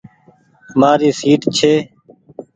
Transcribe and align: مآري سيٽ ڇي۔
مآري 0.79 1.09
سيٽ 1.19 1.41
ڇي۔ 1.57 1.73